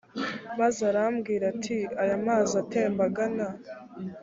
maze 0.59 0.79
arambwira 0.91 1.43
ati 1.53 1.77
aya 2.01 2.17
mazi 2.27 2.53
atemba 2.63 3.01
agana 3.09 3.47